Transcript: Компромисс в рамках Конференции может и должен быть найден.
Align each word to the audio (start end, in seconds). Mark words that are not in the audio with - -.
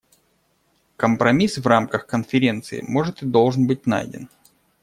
Компромисс 0.97 1.59
в 1.59 1.67
рамках 1.67 2.07
Конференции 2.07 2.81
может 2.87 3.21
и 3.21 3.27
должен 3.27 3.67
быть 3.67 3.85
найден. 3.85 4.29